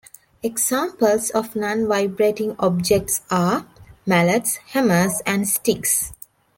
Examples 0.41 1.29
of 1.29 1.55
non-vibrating 1.55 2.55
objects 2.57 3.21
are 3.29 3.67
mallets, 4.03 4.55
hammers, 4.71 5.21
and 5.27 5.47
sticks. 5.47 6.11